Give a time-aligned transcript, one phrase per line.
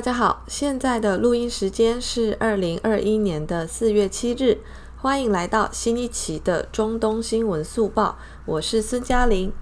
[0.00, 4.56] 大家好，现在的录音时间是二零二一年的四月七日，
[4.96, 9.52] 欢迎来到新一期的中东新闻速报，我是孙嘉玲。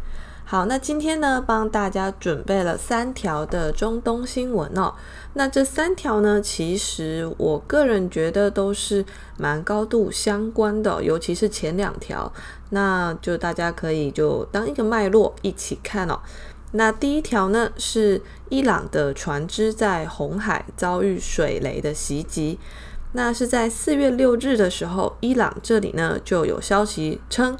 [0.44, 4.94] 好，那今天呢，帮大家准备了三条的中东新闻哦。
[5.34, 9.04] 那这三条呢，其实我个人觉得都是
[9.36, 12.32] 蛮高度相关的，尤其是前两条，
[12.70, 16.20] 那就大家可以就当一个脉络一起看哦。
[16.72, 22.58] 那第一条呢，是伊朗的船只在红海遭遇水雷的袭击。
[23.12, 27.56] 那是在四月六日的时候，伊朗这里呢就有消息称，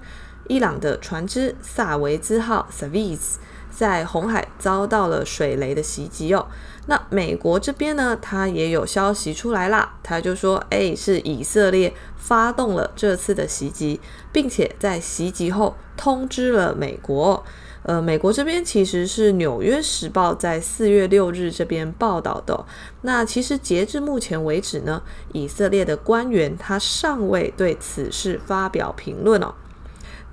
[0.47, 3.37] 伊朗的船只萨维兹号 （Saviz）
[3.71, 6.47] 在红海遭到了水雷的袭击哦。
[6.87, 14.01] 那美国这边呢，他也有消息出来啦，他就说，诶，是以色列发动了这次的袭击，
[14.31, 17.43] 并且在袭击后通知了美国。
[17.85, 22.65] 呃，美国这边其实是《纽约时报》在四月六日这边报道的。
[23.03, 29.55] 那其实截至目前为止呢，以色列的官员他尚未对此事发表评论哦。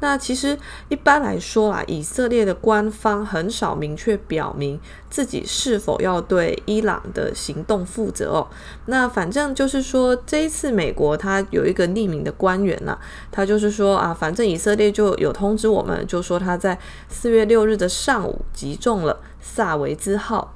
[0.05, 0.55] 那其实
[0.87, 8.47] 一般来说啦，以色列的官方很少明确表明自己是否要对伊朗的行动负责哦。
[8.85, 12.95] 那反正就是说，这一次美国他有一个匿名的官员呐，
[13.31, 16.77] 他就是说啊，反正以色列就有通知我们，就说他在
[17.09, 20.53] 四月六日的上午击中了萨维兹号。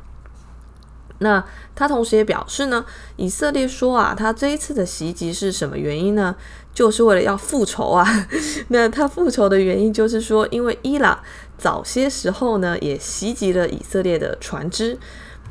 [1.22, 1.44] 那
[1.76, 2.86] 他同时也表示呢，
[3.18, 6.36] 以色列说啊，他这一次的袭击是什么原因呢？
[6.80, 8.08] 就是为了要复仇啊。
[8.70, 11.20] 那他复仇的原因就是说，因为伊朗
[11.58, 14.98] 早些时候呢也袭击了以色列的船只。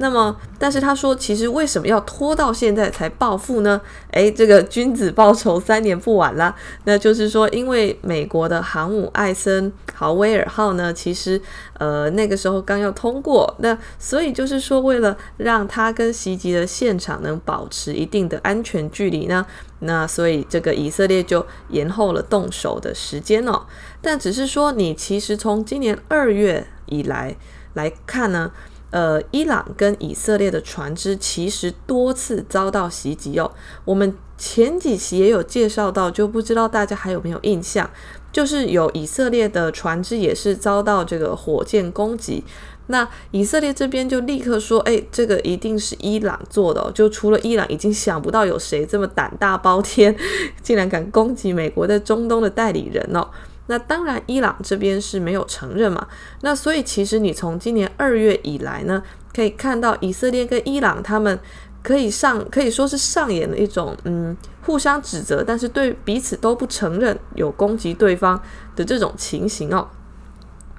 [0.00, 3.80] 那么，但是他说，其实为什么要拖到现在才报复呢？
[4.12, 6.54] 诶，这个君子报仇，三年不晚啦。
[6.84, 11.40] 那就是说，因为美国的航母艾森豪威尔号呢，其实
[11.78, 19.44] 呃那个时候刚要通过，那所以就是说，为了让它跟袭击的现场能保持一定的安全距离呢，
[19.80, 23.62] 那所以这个以色列就延后了动手的时间哦。
[24.00, 27.34] 但只是说，你其实从今年二月以来
[27.74, 28.52] 来看呢。
[28.90, 33.50] 呃，伊朗跟以色列的船只其实多次遭到袭击哦。
[33.84, 37.90] 我们前几期也有介绍到，就不知道大家还有没有印象，
[38.32, 42.42] 就是有以色列的船只也是遭到这个火箭攻击。
[42.90, 50.16] 那以色列这边就立刻说：“诶，这个一定是伊朗做的哦。”就除了伊朗，已经想不到有谁这么胆大包天，
[50.62, 53.28] 竟然敢攻击美国在中东的代理人哦。
[53.70, 56.06] 那当然，伊朗这边是没有承认嘛。
[56.40, 59.02] 那所以，其实你从今年二月以来呢，
[59.34, 61.38] 可以看到以色列跟伊朗他们
[61.82, 68.42] 可以上可以说是上演了一种嗯互相指责，但是对彼此都不承认有攻击对方
[68.74, 69.86] 的这种情形哦。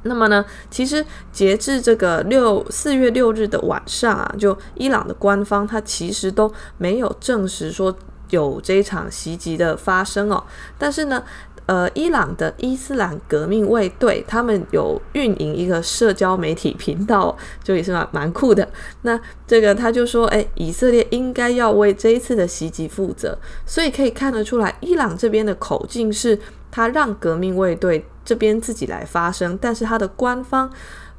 [0.02, 7.96] 那么呢，其实截至这个六四月六日的晚上啊，就伊朗的官方他其实都没有证实说
[8.32, 10.44] 有这一场袭击的发生哦。
[10.80, 11.24] 但是呢。
[11.70, 18.68] 呃，伊朗的伊斯兰革命卫队，他们有运营一个社交媒体频道， 就也是蛮蛮酷的。
[19.04, 23.38] 那这个他就说，诶，以色列应该要为这一次的袭击负责。
[23.68, 26.40] 所以可以看得出来，伊朗这边的口径是，
[26.72, 30.68] 他让革命卫队这边自己来发声，但是他的官方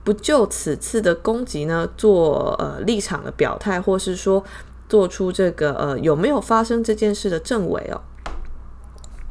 [0.03, 4.43] 不就此次的攻击呢做呃立场的表态，或是说
[4.89, 8.00] 做出这个呃有没有发生这件事的证伪哦。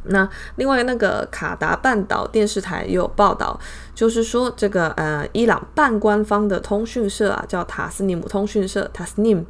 [0.03, 3.59] 那另外那个卡达半岛电视台也有报道，
[3.93, 9.43] 就是说这个呃伊朗半官方的通讯社啊，叫塔斯尼姆通讯社 （Tasnim），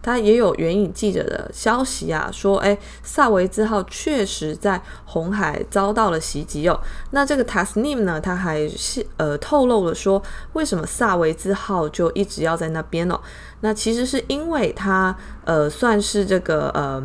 [0.00, 6.80] 它也有援引记者的消息啊，说哎萨维兹号确实在红海遭到了袭击哦。
[7.10, 10.22] 那这个 Tasnim 呢，它还是呃透露了说，
[10.52, 13.20] 为什么萨维兹号就一直要在那边哦？
[13.60, 17.04] 那其实是因为它呃算是这个呃。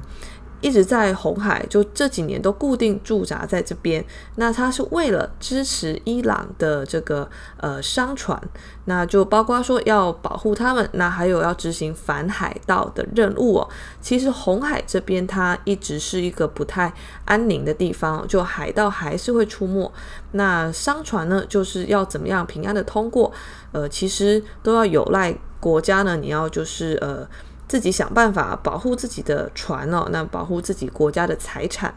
[0.61, 4.03] 一直在红海，就这几年都固定驻扎在这边。
[4.35, 8.39] 那他是为了支持伊朗的这个呃商船，
[8.85, 13.69] 那就包括说要保护他们，那还有要执行反海盗的任务哦。
[13.99, 16.93] 其实红海这边它一直是一个不太
[17.25, 19.91] 安宁的地方，就海盗还是会出没。
[20.33, 23.31] 那商船呢，就是要怎么样平安的通过？
[23.71, 27.27] 呃，其实都要有赖国家呢，你要就是呃。
[27.71, 31.95] 自己想办法保护自己的船哦，那保护自己国家的财产。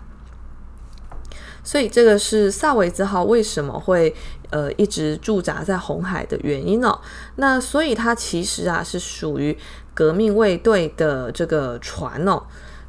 [1.64, 4.14] 所以这个是萨维兹号为什么会
[4.50, 7.00] 呃一直驻扎在红海的原因哦。
[7.34, 9.58] 那所以它其实啊是属于
[9.92, 12.40] 革命卫队的这个船哦。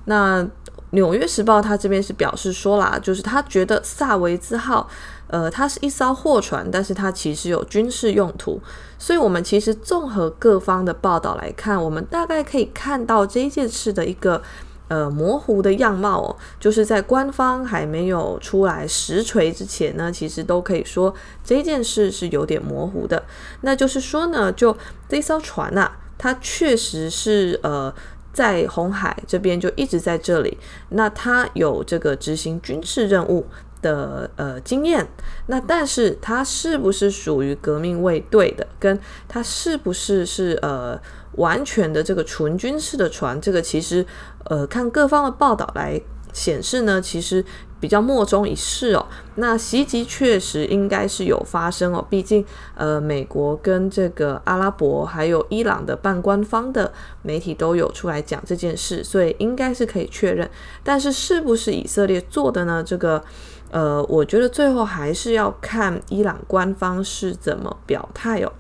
[0.06, 0.48] 那
[0.96, 4.90] 纽约时报他这边是表示说啦，就是他觉得萨维兹号，
[5.28, 8.60] 呃，它是一艘货船，但是它其实有军事用途。
[8.98, 14.42] 所以，我们其实综合各方的报道来看，我们大概可以看到这件事的一个
[14.88, 21.14] 呃模糊的样貌哦，就是在官方还没有出来实锤之前呢，其实都可以说
[21.44, 23.22] 这件事是有点模糊的。
[23.62, 24.76] 那就是说呢，就
[25.10, 27.94] 这艘船呐、它确实是呃。
[28.36, 30.58] 在红海这边就一直在这里，
[30.90, 33.48] 那他有这个执行军事任务
[33.82, 35.08] 的呃经验，
[35.48, 39.00] 那但是他是不是属于革命卫队的，跟
[39.30, 41.00] 他是不是是呃
[41.38, 44.06] 完全的这个纯军事的船，这个其实
[44.50, 46.02] 呃看各方的报道来
[46.36, 47.44] 显示呢，其实。
[47.78, 49.06] 比较莫衷一是哦，
[49.36, 52.44] 那袭击确实应该是有发生哦，毕竟
[52.74, 56.92] 呃，美国跟这个阿拉伯还有伊朗的半官方的
[57.22, 60.50] 媒体都有出来讲这件事，所以应该是可以确认。
[60.84, 62.84] 但是是不是以色列做的呢？
[62.84, 63.24] 这个
[63.70, 68.52] 呃，我觉得最后还是要看伊朗官方是怎么表态哦。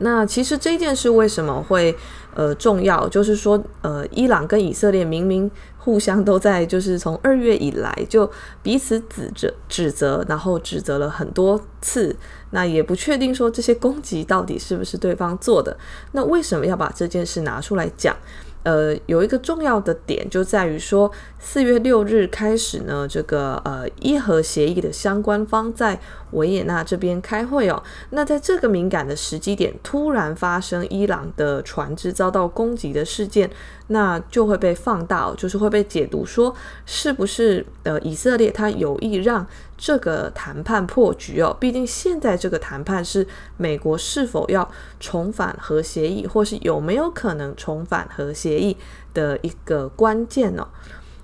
[0.00, 1.94] 那其实这件事为什么会
[2.34, 3.08] 呃重要？
[3.08, 5.48] 就是说呃，伊朗跟以色列明明
[5.88, 8.30] 互相都在，就是从二月以来就
[8.62, 12.14] 彼此指责指责，然后指责了很多次，
[12.50, 15.74] 那也不确定说这些攻击到底是不是对方做的。
[16.12, 18.14] 那为什么要把这件事拿出来讲？
[18.64, 25.98] 呃，有一个重要的点就在于说，四月六日开始呢，这个呃伊核协议的相关方在
[26.32, 27.82] 维也纳这边开会哦。
[28.10, 33.48] 那在这个敏感的时机点，突然发生伊朗的船只遭到攻击的事件，
[33.88, 36.54] 那就会被放大，就是会被解读说，
[36.86, 39.46] 是不是呃以色列他有意让
[39.76, 41.56] 这个谈判破局哦？
[41.58, 43.26] 毕竟现在这个谈判是
[43.56, 44.70] 美国是否要
[45.00, 48.76] 重返核协议，或是有没有可能重返核协议
[49.14, 50.68] 的一个关键哦。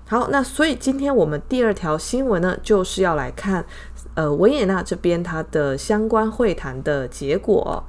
[0.07, 3.65] 好，那所以今天我们第二条新闻呢，就是要来看
[4.13, 7.83] 呃维也纳这边它的相关会谈的结果。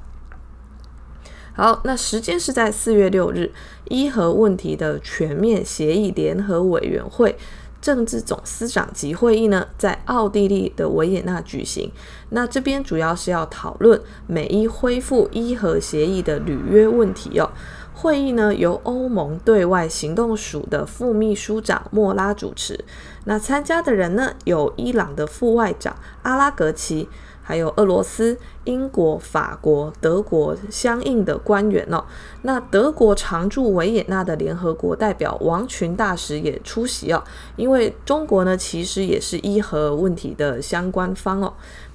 [1.57, 3.51] 好，那时间是在四月六日，
[3.89, 7.35] 伊核问题的全面协议联合委员会。
[7.81, 11.91] 政治总司长级会议呢，在奥地利的维也纳举行。
[12.29, 17.51] 那这边主要是要讨论美伊恢复伊核协议的履约问题哦。
[17.95, 22.85] 会议呢，由欧盟对外行动署的副秘书长莫拉主持。
[23.25, 27.09] 那参加的人呢，有伊朗的副外长阿拉格奇。
[27.47, 32.05] 还有俄罗斯、英国、法国、德国相应的官员哦。
[32.43, 37.23] 那德国常驻维也纳的联合国代表王群大使也出席哦。
[37.55, 41.53] 因为中国呢，其实也是伊核问题的相关方哦。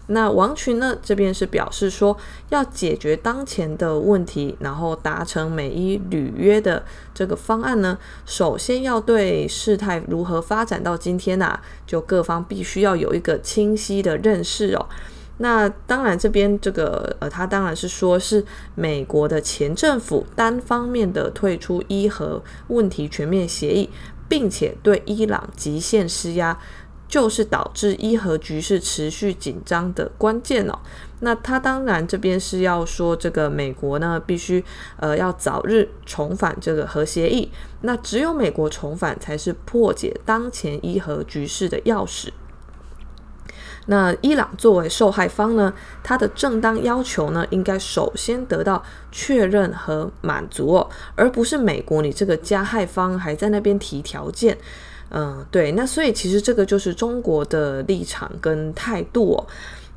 [0.07, 2.18] 那王群呢，这边是表示说，
[2.50, 6.83] 要解决当前的问题，然后达成美伊履约的
[7.13, 14.86] 这个方案呢，首先要对事态如何发展到今天啊，就各方必须要有一个清晰的认识哦。
[15.44, 18.46] 那当然，这边这个呃，他当然是说是
[18.76, 23.90] 美国的前政府单方面的退出伊核问题全面协议，
[24.30, 26.56] 并且对伊朗极限施压，
[27.08, 30.77] 就是导致伊核局势持续紧张的关键哦。
[31.22, 34.63] 那他当然这边是要说，这个美国呢必须
[34.98, 37.51] 呃要早日重返这个核协议，
[37.82, 42.30] 那只有美国重返才是破解当前伊核局势的钥匙。
[43.88, 45.74] 那伊朗作为受害方呢，
[46.04, 54.56] 他的正当要求呢，应该首先得到确认和满足哦，而不是美国你这个加害方还在那边提条件。
[55.10, 59.48] 嗯，对，那所以其实这个就是中国的立场跟态度哦。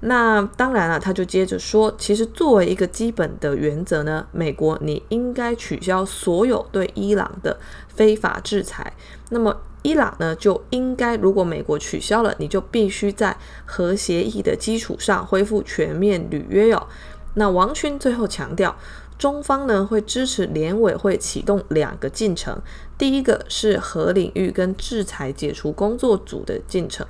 [0.01, 8.93] 那当然了，他就接着说，其实作为一个基本的原则呢，美国你应该取消所有对伊朗的非法制裁。
[9.29, 9.55] 那么。
[9.85, 13.37] 伊朗呢，就应该，如果美国取消了，你就必须在
[13.67, 16.89] 核协议的基础上恢复全面履约哟。
[17.35, 18.75] 那王群最后强调，
[19.19, 22.59] 中方呢会支持联委会启动两个进程，
[22.97, 27.07] 第一个是核领域跟制裁解除工作组的进程，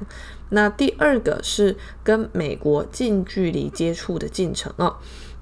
[0.51, 4.97] 那第二个是跟美国近距离接触的进程哦。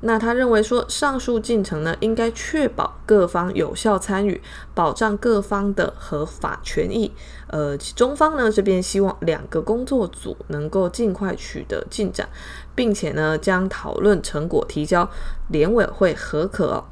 [0.05, 4.43] 那他认为说，上述进程呢，应该确保各方有效参与，
[4.75, 7.13] 保障各方的合法权益。
[7.47, 12.29] 呃，中方呢这边希望两个工作组能够尽快取得进展，
[12.75, 15.09] 并且呢将讨论成果提交
[15.51, 16.83] 联委会核可。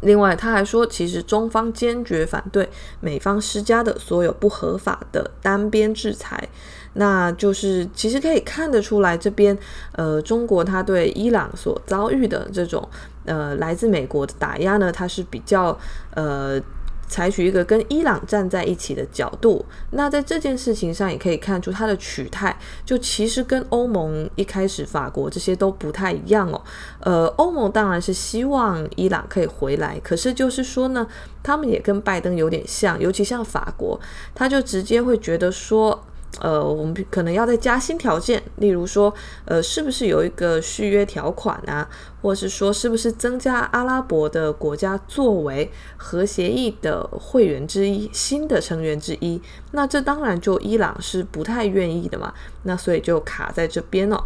[0.00, 2.68] 另外，他还说，其实中方坚决反对
[3.00, 6.48] 美方施加的所有不合法的单边制裁。
[6.94, 9.56] 那就是其实可以看得出来，这边
[9.92, 12.86] 呃，中国它对伊朗所遭遇的这种
[13.24, 15.78] 呃来自美国的打压呢，它是比较
[16.14, 16.60] 呃
[17.08, 19.64] 采取一个跟伊朗站在一起的角度。
[19.92, 26.62] 那在这件事情上也可以看出它的取态，就其实跟欧盟一开始法国这些都不太一样哦。
[27.00, 31.06] 呃，欧盟当然是希望伊朗可以回来，可是就是说呢，
[31.42, 33.98] 他们也跟拜登有点像，尤其像法国，
[34.34, 36.02] 他就直接会觉得说。
[36.40, 39.12] 呃，我们可能要再加新条件，例如说，
[39.44, 41.86] 呃，是不是有一个续约条款啊，
[42.22, 49.40] 或是说，是不是增加阿拉伯的国家作为核协议的会员之一，新的成员之一？
[49.72, 54.16] 那这当然就伊朗是不太愿意的嘛，那所以就卡在这边哦。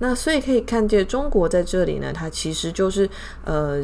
[0.00, 3.08] 那所以可以看见中国在这里呢，它其实就是
[3.44, 3.80] 呃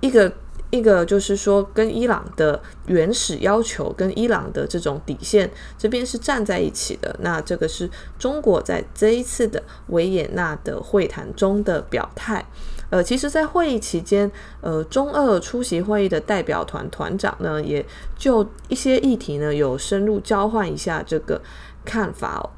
[0.00, 0.30] 一个。
[0.74, 7.14] 一个就是说，跟伊朗的原始要求，跟伊朗的这种底线这边是站在一起的。
[7.20, 7.88] 那这个是
[8.18, 12.44] 中国在这一次的维也纳的会谈中的表态。
[12.90, 14.28] 呃，其实，在会议期间，
[14.60, 17.84] 呃，中俄出席会议的代表团团长呢，也
[18.16, 21.40] 就一些议题呢，有深入交换一下这个
[21.84, 22.50] 看法。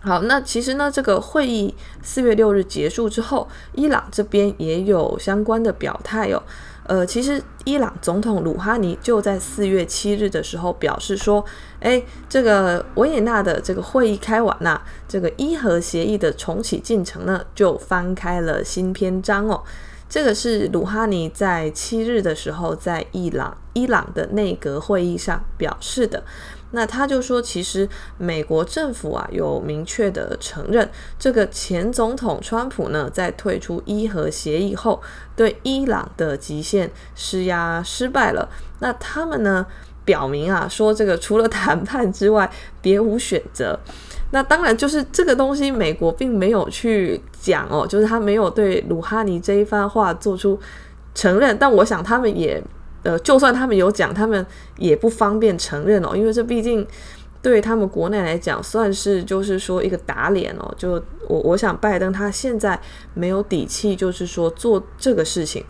[0.00, 6.40] 好，那其实呢，这个会议四月六日结束之后，伊朗这边也有相关的表态哦。
[6.84, 11.44] 呃，其实伊朗总统鲁哈尼就在四月七日的时候表示说，
[11.80, 19.62] 哎，这个维也纳的这个会议开完了，这个伊核协议的重启进程呢，就翻开了新篇章哦。
[20.08, 26.22] 这个是鲁哈尼在七日的时候在伊朗伊朗的内阁会议上表示的。
[26.72, 30.86] 那他就说，其实美国政府啊有明确的承认，
[31.18, 35.00] 这个前总统川普呢在退出伊核协议后，
[35.34, 38.46] 对伊朗的极限施压失败了。
[38.80, 39.64] 那他们呢
[40.04, 42.50] 表明啊说，这个除了谈判之外
[42.82, 43.78] 别无选择。
[44.30, 50.60] 那当然就是这个东西，美国并没有去讲哦，就是他没有对鲁哈尼这一番话做出
[51.14, 51.56] 承认。
[51.58, 52.62] 但我想他们也。
[53.02, 54.44] 呃，就算他们有讲，他们
[54.76, 56.86] 也不方便承认哦，因为这毕竟
[57.40, 60.74] 对他们国内来讲，算是就是说一个打脸哦。
[60.76, 62.80] 就我我想，拜登他现在
[63.14, 65.64] 没有底气，就是说做这个事情。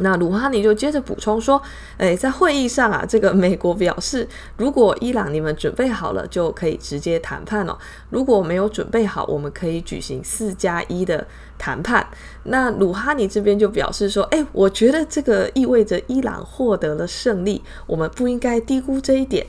[0.00, 1.60] 那鲁哈尼就接着补充说
[1.98, 4.26] ：“诶，在会议上啊，这个美国表示，
[4.56, 7.76] 如果伊朗你们准备好了，就可以直接谈判了；
[8.10, 11.26] 如果没有准备好，我们可以举行四加一的
[11.58, 12.06] 谈判。”
[12.44, 19.46] 那鲁哈尼这边就表示说：“诶，我觉得这个意味着伊朗获得了胜利，我们不应该低估这一点。”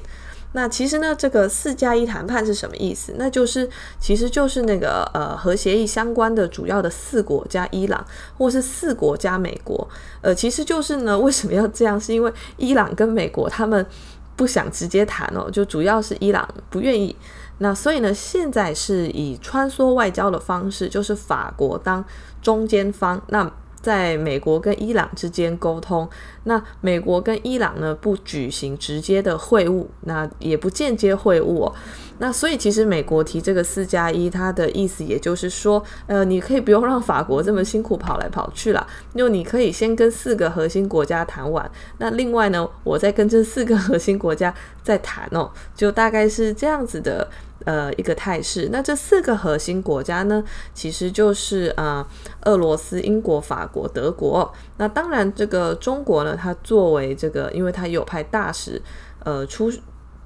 [0.51, 3.13] 那其实呢，这个四加一谈判是什么意思？
[3.17, 8.03] 那就是其实就是那个呃核协议相关的主要的四国加伊朗，
[8.37, 9.87] 或是四国加美国。
[10.21, 11.99] 呃，其实就是呢，为什么要这样？
[11.99, 13.85] 是因为伊朗跟美国他们
[14.35, 17.15] 不想直接谈哦，就主要是伊朗不愿意。
[17.59, 22.03] 那所以呢，现在是以穿梭外交的方式，就是法国当
[22.41, 23.21] 中间方。
[23.27, 23.51] 那
[23.81, 26.09] 在美国跟伊朗之间沟通，
[26.43, 31.73] 那美国跟伊朗呢不举行直接的会晤，那也不间接会晤哦。
[32.21, 47.25] 那所以其实美国提这个四加一，它的意思也就是说，呃，你可以不用让法国这么辛苦跑来跑去了，就你可以先跟四个核心国家谈完，那另外呢，我再跟这四个核心国家再谈哦，就大概是这样子的。
[47.65, 48.69] 呃，一个态势。
[48.71, 52.07] 那这四个核心国家呢，其实就是啊、
[52.45, 54.51] 俄罗斯、英国、法国、德国。
[54.77, 58.81] 那当然，这个中国呢，它作为这个，因为它有派大使
[59.23, 59.71] 呃出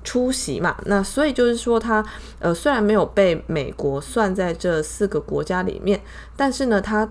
[0.03, 2.05] 出席嘛，那所以就是说，它
[2.39, 6.01] 呃虽然没有被美国算在这四个国家里面，
[6.35, 7.09] 但是呢，它。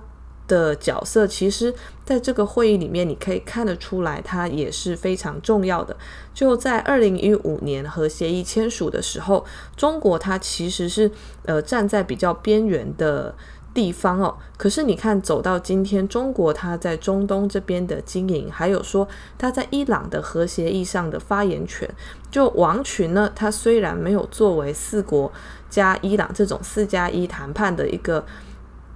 [0.53, 5.97] 的角色，其实在这个会议里面，你可以看得出来，它也是非常重要的。
[6.35, 11.11] 就在二零一五年核协议签署的时候，中国它其实是
[11.47, 13.35] 呃站在比较边缘的
[13.73, 14.37] 地方哦。
[14.59, 21.89] 可是你看，走到今天，中国它在中东这边的经营，还有说它在伊朗的核协议上的发言权，
[22.31, 25.33] 就王群呢，它虽然没有作为四国
[25.71, 28.23] 加伊朗这种四加一谈判的一个。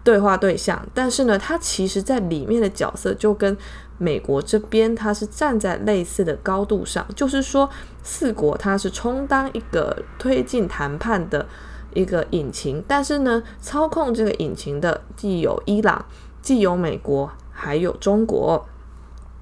[0.06, 3.56] 对话对象，但是呢，他其实在里面的角色就跟
[3.98, 7.68] 美国这边，他是站在类似的高度上，就是说
[8.04, 11.44] 四国他是充当一个推进谈判的
[11.92, 16.06] 一个引擎，但是呢，操控这个引擎的既有伊朗，
[16.40, 18.64] 既有美国，还有中国。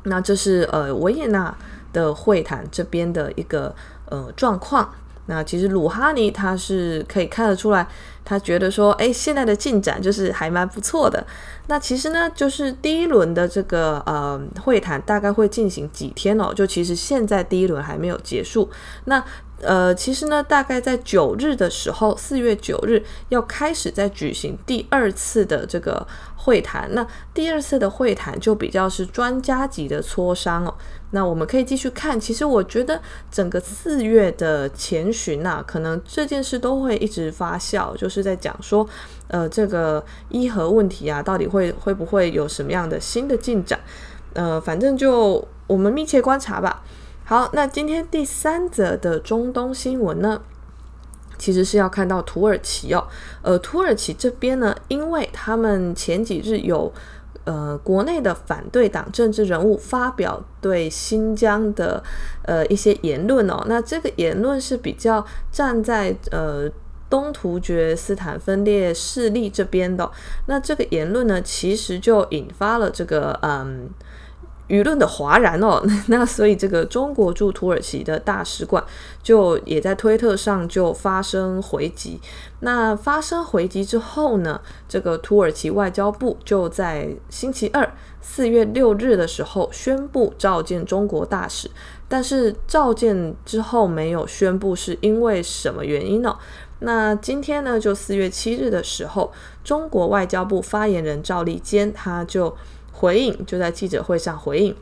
[0.04, 1.54] 那这是呃维也纳
[1.92, 3.74] 的会谈这边的一个
[4.06, 4.94] 呃状况。
[5.26, 7.86] 那其实鲁哈尼他是可以看得出来，
[8.24, 11.26] 他觉得说，哎，现在的进展就是还蛮不错的。
[11.66, 18.68] 那其实呢，就是第一轮的这个呃会谈大概会进行几天哦，就其实现在第一轮还没有结束。
[19.06, 19.24] 那
[19.62, 26.86] 呃，其实呢，大概在九日的时候，四月九日要开始在举行第二次的这个会谈。
[26.92, 30.74] 那第二次的会谈就比较是专家级的磋商哦。
[31.14, 32.18] 那我们可以继续看。
[32.18, 38.86] 其实我觉得整个四月的前旬呐、啊，可能这件事都会一直发酵，就是在讲说，
[39.28, 43.78] 呃，这个伊核问题啊，到底会会不会有什么样的新的进展？
[44.34, 46.82] 呃，反正就我们密切观察吧。
[47.24, 50.42] 好，那今天第三则的中东新闻呢，
[51.38, 53.06] 其实是要看到土耳其哦。
[53.42, 56.92] 呃，土耳其这边呢，因为他们前几日有
[57.44, 62.02] 呃国内的反对党政治人物发表对新疆的
[62.42, 66.68] 呃一些言论哦，那这个言论是比较站在呃
[67.08, 70.10] 东突厥斯坦分裂势力这边的。
[70.46, 73.88] 那这个言论呢，其实就引发了这个嗯。
[74.68, 78.82] 舆论的哗然哦， 那所以这个中国驻土耳其的大使馆
[79.22, 82.18] 就也在推特上就发生回击。
[82.60, 87.92] 那发生回击之后呢，这个土耳其外交部就在星期二
[88.22, 91.70] 四月六日的时候宣布召见中国大使，
[92.08, 96.34] 但是召见之后没有宣布是因为什么原因呢？
[96.78, 99.30] 那今天呢，就四月七日的时候，
[99.62, 102.56] 中国外交部发言人赵立坚他就。
[102.94, 104.74] 回应就在记者会上回应，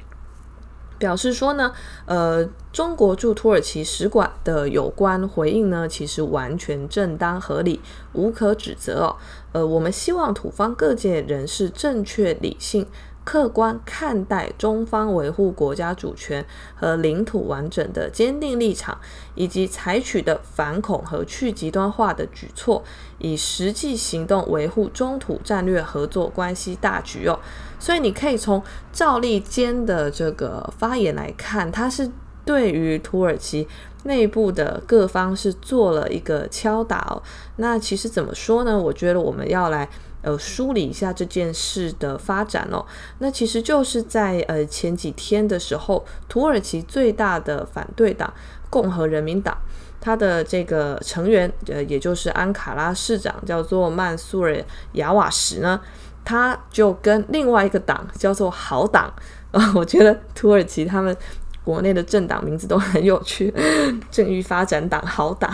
[0.98, 1.72] 表示说呢，
[2.06, 7.80] 呃，中国驻土耳其使馆的有关回应呢，其实完全正当合理，
[8.12, 9.16] 无可指责哦。
[9.52, 12.86] 呃，我们希望土方各界人士正确理性。
[13.24, 18.98] 客观看待中方维护国家主权和领土完整的坚定立场，
[19.36, 22.82] 以及采取的反恐和去极端化的举措，
[23.18, 27.38] 以实际行动维护中土战略合作关系大局哦。
[27.82, 28.62] 所以你可以从
[28.92, 32.08] 赵立坚的这个发言来看，他是
[32.44, 33.66] 对于土耳其
[34.04, 37.20] 内部的各方是做了一个敲打哦。
[37.56, 38.78] 那其实怎么说呢？
[38.78, 39.88] 我觉得我们要来。
[40.24, 42.86] 呃，梳理一下这件事的发展哦。
[43.18, 48.32] 那其实就是在呃前几天的时候，土耳其最大的反对党
[48.70, 49.58] 共和人民党，
[50.00, 55.80] 他的这个成员呃，也就是安卡拉市长叫做曼苏尔亚瓦什呢，
[56.24, 59.04] 他就跟另外一个党叫做好党
[59.50, 61.16] 啊，呃， 我觉得土耳其他们
[61.64, 63.52] 国内的政党名字都很有趣，
[64.10, 65.50] 正义发展党好党。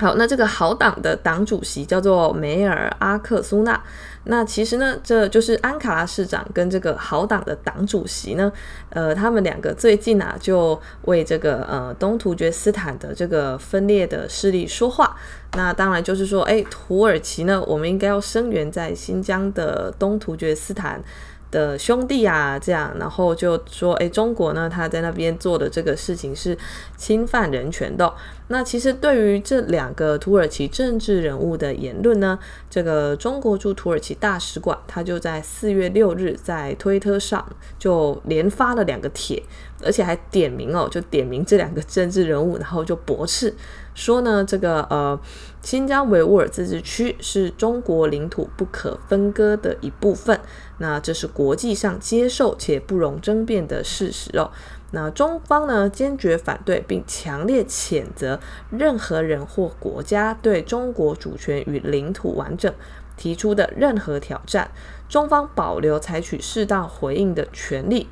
[0.00, 3.82] 好，那这个好党的党主席叫做梅尔阿克苏纳。
[4.24, 8.52] 那其实呢，这就是安卡拉市长跟这个好党的党主席呢，
[8.90, 15.16] 呃，他们两个最近啊，就为这个呃东突厥斯坦的这个分裂的势力说话。
[15.54, 21.02] 那当然就是说，哎，土耳其呢，我们应该要声援在新疆的东突厥斯坦
[21.50, 26.56] 的兄弟啊，这样，然后就说，诶，中国呢，他在那边做的这个事情是
[26.96, 28.12] 侵犯人权的。
[28.50, 32.38] 那其实对于这两个土耳其政治人物的言论呢，
[32.70, 37.46] 这个中国驻土耳其大使馆，他就在四月六日在推特上
[37.78, 39.42] 就连发了两个帖，
[39.84, 43.54] 而且还点名哦，就点名这两个政治人物，然后就驳斥
[43.98, 45.18] 说呢，这个呃，
[45.60, 50.38] 新疆维吾尔自治区是中国领土不可分割的一部分。
[50.78, 54.52] 那这是国际上接受且不容争辩的事实哦。
[54.92, 58.38] 那中方呢，坚决反对并强烈谴责
[58.70, 62.72] 任何人或国家对中国主权与领土完整
[63.16, 64.70] 提出的任何挑战，
[65.08, 68.08] 中方保留采取适当回应的权利。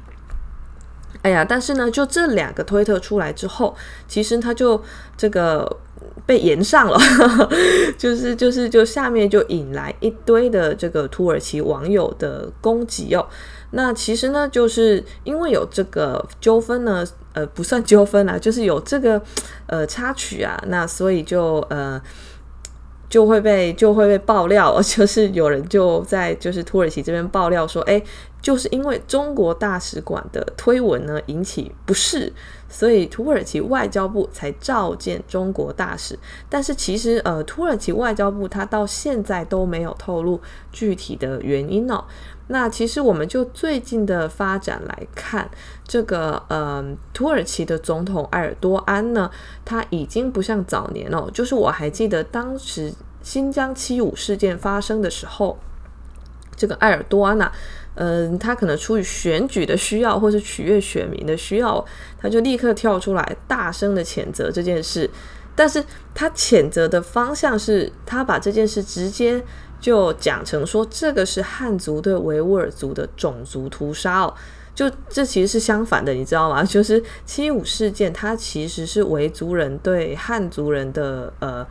[1.22, 3.74] 哎呀，但是呢，就这两个推特出来之后，
[4.08, 4.82] 其实他就
[5.16, 5.78] 这个。
[6.26, 6.98] 被延上了，
[7.96, 13.24] 就是就是就下面就引来一堆的这个土耳其网友的攻击哦。
[13.70, 19.22] 那其实呢，就是因为有这个纠纷呢，呃，不算纠纷啦，就是有这个
[19.66, 22.00] 呃插曲啊，那所以就呃。
[23.08, 28.02] 就会被就会被爆料， 就是有人就在就是土耳其这边爆料说，哎，
[28.46, 32.32] 就是因为中国大使馆的推文呢引起不适，
[32.68, 36.16] 所以土耳其外交部才召见中国大使。
[36.48, 42.04] 但是其实呃，土耳其外交部他到现在都没有透露具体的原因哦。
[42.46, 45.50] 那其实我们就最近的发展来看，
[45.82, 49.28] 这个呃，土耳其的总统埃尔多安呢，
[49.64, 52.92] 他已经不像早年哦，就是我还记得当时
[53.24, 55.58] 新疆七五事件发生的时候，
[56.54, 57.50] 这个埃尔多安呐、
[57.96, 61.84] 嗯、他可能出于选举的需要，或是取悦选民的需要，
[62.18, 65.10] 他就立刻跳出来大声的谴责这件事，
[65.54, 69.42] 但是他谴责的方向是他把这件事直接。
[69.78, 74.34] 就讲成说，这个是汉族对维吾尔族的种族屠杀哦，
[74.76, 76.62] 就这其实是相反的，你知道吗？
[76.68, 81.66] 就是七五事件，它其实是维族人对汉族人的呃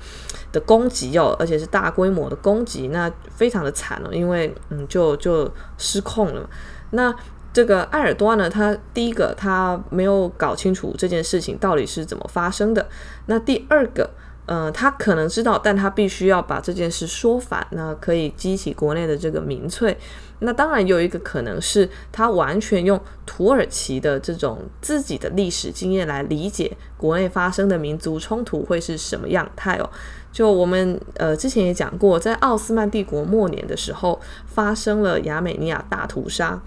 [0.51, 6.49] 的攻击哦，而且是大规模的攻击，那非常的惨哦，因为嗯就就失控了嘛。
[6.91, 7.15] 那
[7.53, 12.85] 这个埃尔多安呢，他第一个他没有搞清楚这件事情到底是怎么发生的，
[13.27, 14.09] 那第二个。
[14.45, 19.97] 呃，他可能知道，但他必须要把这件事说反，那可以激起国内的这个民粹。
[20.39, 29.89] 那当然有一个可能是他完全用土耳其的这种自己的历史经验来理解国内发生的民族冲突会是什么样态哦。
[30.33, 36.61] 就我们呃之前也讲过，在奥斯曼帝国末年的时候发生了亚美尼亚大屠杀，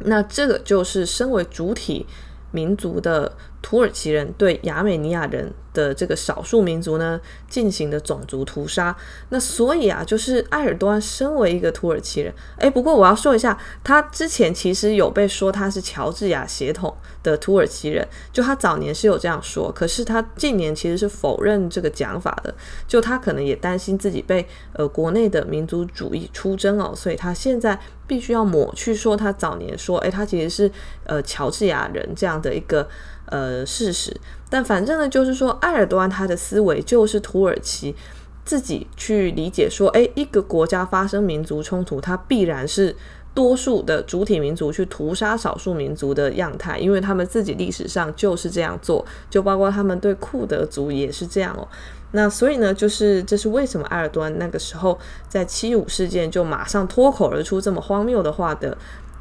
[0.00, 2.06] 那这个就是身为主体
[2.50, 8.96] 民族的土耳其人对亚美尼亚人的这个少数民族呢，进行的种族屠杀。
[9.30, 22.54] 那所以啊，就是埃尔多安身为一个土耳其人，诶，不过我要说一下，他之前其实有被说他是乔治亚血统的土耳其人，就他早年是有这样说，可是他近年其实是否认这个讲法的。
[22.86, 30.70] 就他可能也担心自己被呃国内的民族主义出征哦，所以他现在必须要抹去说他早年说，诶，他其实是
[31.04, 32.86] 呃乔治亚人这样的一个。
[33.32, 34.14] 呃，事实，
[34.50, 37.96] 但反正呢，就是说，埃尔多安他的思维就是土耳其
[38.44, 42.94] 自己去理解说，诶，一个国家发生民族冲突，它必然是
[43.32, 51.66] 多数的主体民族去屠杀少数民族的样态，因为他们自己历史上就是这样做，就包括他们对库德族也是这样哦。
[52.10, 58.76] 那所以呢，就是这是为什么埃尔多安那个时候在七五事件就马上脱口而出这么荒谬的话的，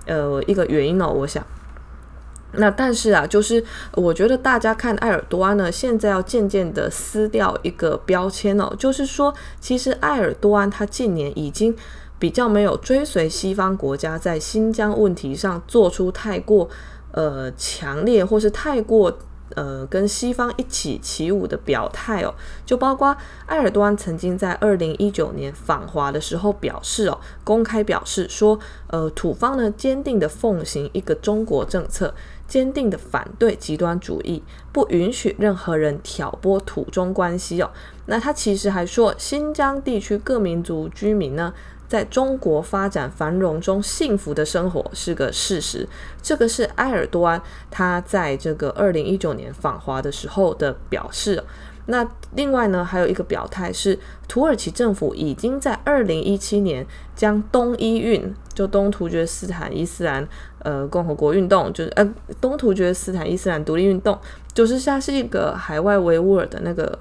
[0.06, 1.42] 呃，一个原因呢，我想。
[2.54, 11.76] 那但是啊，就是我觉得大家看埃尔多安呢，现在要渐渐的撕掉一个标签哦，就是说，其实埃尔多安他近年已经
[12.20, 16.70] 比较没有追随西方国家在新疆问题上做出太过
[17.12, 19.18] 呃强烈或是太过。
[19.54, 22.34] 呃，跟西方一起起舞的表态哦，
[22.66, 23.14] 就包括
[23.48, 32.16] 埃尔多安曾经在二零一九年访华的时候表示哦，公开表示说，呃，土方呢坚定的奉行一个中国政策，
[32.52, 37.72] 坚定的反对极端主义，不允许任何人挑拨土中关系哦。
[38.08, 41.54] 那他其实还说，新疆地区各民族居民呢，
[41.88, 45.88] 在中国发展繁荣中幸福的生活是个事实，
[46.22, 51.42] 这个是埃尔多安他在这个二零一九年访华的时候的表示。
[51.88, 60.28] 那另外呢，还有一个表态是，土耳其政府已经在二零一七年将东伊运，就东突厥斯坦伊斯兰
[60.60, 64.18] 呃共和国运动，就是呃东突厥斯坦伊斯兰独立运动，
[64.54, 66.98] 就是它是一个海外维吾尔的那个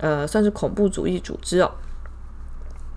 [0.00, 1.70] 呃算是恐怖主义组织哦。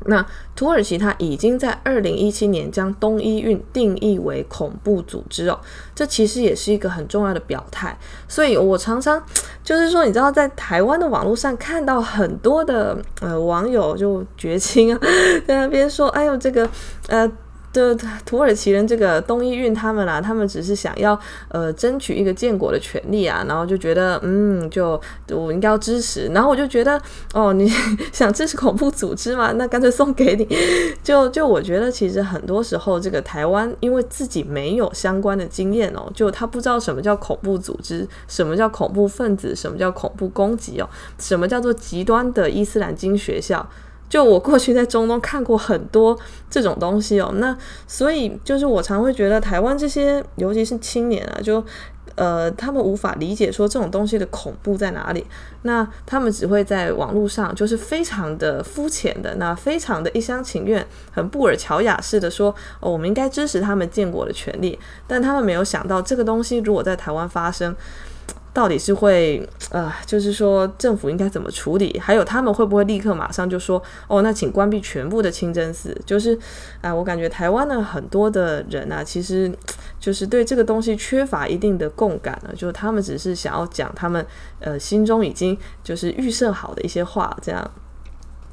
[0.08, 5.60] 那土耳其它已经在二零一七年将东伊运定义为恐怖组织哦，
[5.94, 7.98] 这其实也是一个很重要的表态。
[8.28, 9.22] 所以我常常
[9.64, 15.00] 就是说，你知道，在台湾的网络上看到很多的呃网友就绝清啊，
[15.48, 16.70] 在那边说，哎呦这个
[17.08, 17.32] 呃。
[17.78, 17.94] 就
[18.26, 21.18] 土耳其人这个东伊运他们啦、啊，他们只是想要
[21.50, 27.00] 呃争取一个建国的权利啊，然后就觉得嗯，就我应该要支持，然后我就觉得
[27.36, 27.72] 哦，你
[28.12, 29.52] 想支持恐怖组织吗？
[29.52, 30.48] 那干脆送给你。
[31.04, 43.70] 就就我觉得其实很多时候这个台湾因为自己没有相关的经验哦，就他不知道什么叫恐怖组织，什么叫恐怖分子，什么叫恐怖攻击哦，什么叫做极端的伊斯兰经学校。
[44.10, 46.18] 就我过去在中东看过很多
[46.50, 51.64] 这种东西哦，那所以就是我常会觉得台湾这些，尤其是青年啊，就
[52.16, 55.26] 呃他们无法理解说这种东西的恐怖在哪里，
[55.64, 67.76] 那他们只会在网络上就是非常的肤浅的，那非常的一厢情愿，很布尔乔亚式的说，哦，我们应该支持他们建国的权利，但他们没有想到这个东西如果在台湾发生。
[68.58, 72.00] 到底是会呃，就是说政府应该怎么处理？
[72.00, 75.96] 还有他们会不会立刻马上就说哦，那请关闭全部的清真寺？
[76.08, 76.36] 就是
[76.82, 79.56] 啊、我感觉台湾的很多的人啊，其实
[80.00, 84.26] 就是对这个东西缺乏一定的共感了，就是他们只是想要讲他们
[84.60, 87.72] 呃心中已经就是预设好的一些话，这样。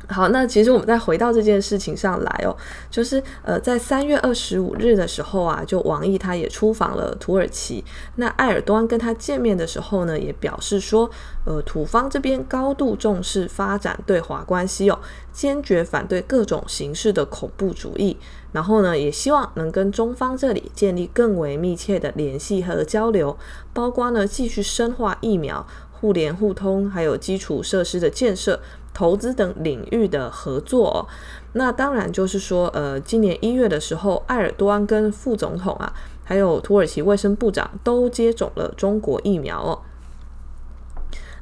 [0.09, 2.55] 好，那其实我们再回到这件事情上来哦，
[2.91, 7.83] 就是呃，在三月二十五日的时候啊，就王毅他也出访了土耳其。
[8.17, 11.11] 那埃尔多安跟他见面的时候呢，也表示说，
[11.47, 14.99] 呃，土方这边高度重视发展对华关系哦，
[15.33, 18.17] 坚决反对各种形式的恐怖主义。
[18.53, 23.37] 然后呢，也希望能跟中方这里建立更为密切的联系和交流，
[23.73, 28.61] 包括呢继续深化疫苗、互联互通，还有基础设施的建设。
[28.95, 31.07] 投资等领域的合作，
[31.53, 39.83] 那当然就是说，呃，今年一月的时候，埃尔多安跟副总统啊，还有土耳其卫生部长都接种了中国疫苗哦。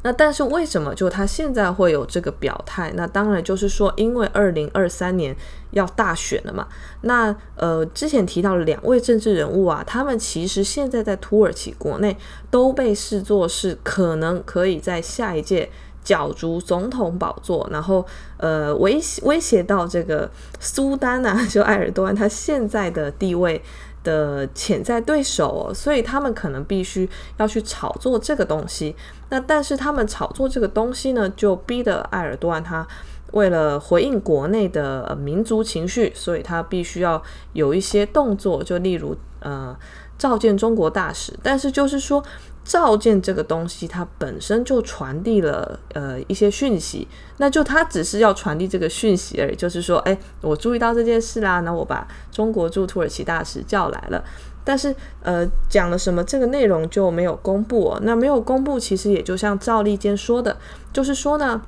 [0.04, 2.92] 那但是为什么就他现在会有这个表态？
[2.96, 5.36] 那当然就是说，因为二零二三年
[5.70, 6.66] 要大选了嘛。
[7.02, 12.16] 那呃，之前提到了两位政治人物啊，他们其实现在在土耳其国内
[12.50, 15.70] 都被视作是可能可以在下一届
[16.04, 18.04] 角逐总统宝座，然后
[18.36, 23.62] 呃威胁威胁到这个苏丹啊，就埃尔多安他现在的地位。
[24.04, 28.96] 的潜在对手哦，所以他们可能必须要去炒作这个东西。
[29.28, 32.84] 那但是他们炒作这个东西呢，就逼得埃尔多安他
[33.30, 39.76] 为了回应国内的民族情绪，所以他必须要有一些动作，就例如呃
[40.18, 41.38] 召见中国大使。
[41.40, 42.20] 但是就是说。
[42.64, 47.07] 召见这个东西，它本身就传递了呃一些讯息，
[47.38, 54.25] 那就它只是要传递这个讯息而已，就是说，哎，我注意到这件事啦，那我把中国驻土耳其大使叫来了，
[54.64, 60.57] 但是呃讲了什么这个内容就没有公布哦，那没有公布，其实也就像赵立坚说的，
[60.92, 61.61] 就是说呢。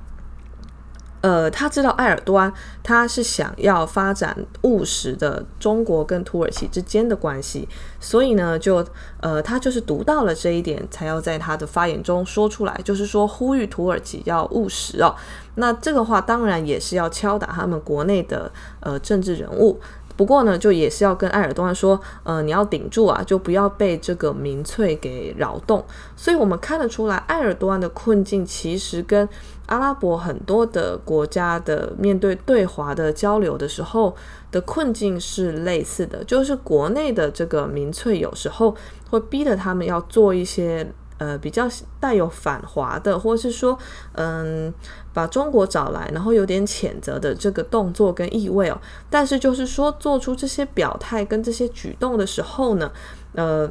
[1.25, 7.67] 呃，他知道埃尔多安他是想要发展务实的中国跟土耳其之间的关系，
[7.99, 8.87] 所以呢，就
[9.23, 15.15] 呃，他就是读到了这一点，才要在他的发言中说出来，就是说呼吁土耳其要务实哦。
[15.55, 19.81] 那这个话当然也是要敲打他们国内的呃政治人物。
[20.16, 25.85] 不过呢，就也是要跟埃尔多安说，呃，你要顶住啊，就不要被这个民粹给扰动。
[26.16, 29.29] 所以我们看得出来，埃尔多安的困境其实跟
[29.66, 34.14] 阿拉伯很多的国家的面对对华的交流的时候
[34.50, 38.77] 的困境是类似的，就是国内的这个民粹有时候
[39.11, 40.87] 会逼得他们要做一些。
[41.16, 41.68] 呃，比较
[42.00, 43.79] 带有反华的，或者是说，
[44.14, 44.74] 嗯，
[45.12, 48.77] 把中国找来，然后有点谴责的这个动作跟意味哦。
[49.09, 52.90] 但是就是说，做出这些表态跟这些举动的时候呢，
[53.35, 53.70] 呃，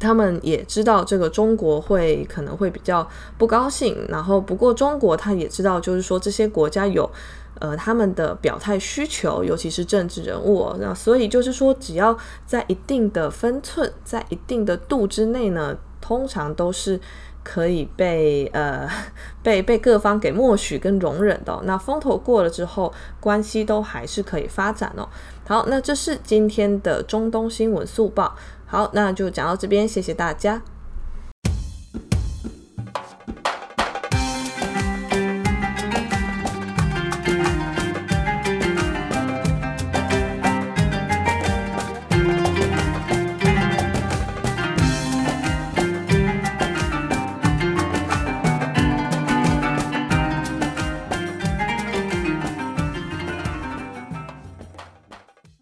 [0.00, 4.04] 他们也知道这个中国会可能会比较不高兴。
[4.08, 7.08] 然后，不过中国他也知道，就是说这些国家有
[7.60, 10.76] 呃他们的表态需求，尤其是政治人物哦。
[10.80, 15.76] 那所以就是说，只要在一定的分寸，在一定的度之内呢。
[16.08, 16.98] 通常都是
[17.44, 18.88] 可以被呃
[19.42, 21.60] 被被各方给默许跟容忍的。
[21.64, 22.90] 那风头过了之后，
[23.20, 25.06] 关系都还是可以发展哦。
[25.46, 28.34] 好，那这是今天的中东新闻速报。
[28.64, 30.62] 好，那就讲到这边，谢谢大家。